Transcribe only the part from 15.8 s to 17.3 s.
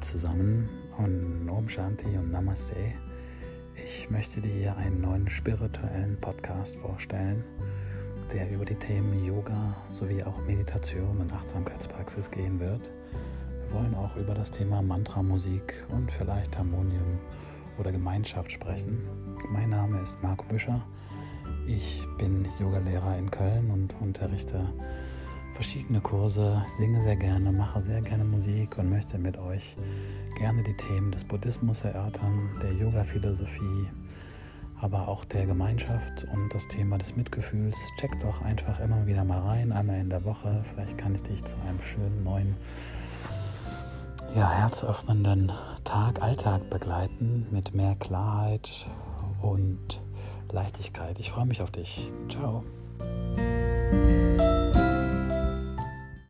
und vielleicht Harmonium